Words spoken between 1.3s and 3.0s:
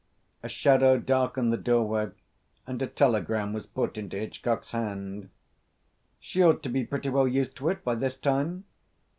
the doorway, and a